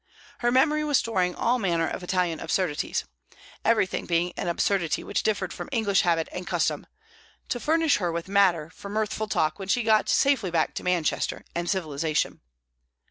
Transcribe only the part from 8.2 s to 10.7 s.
matter for mirthful talk when she got safely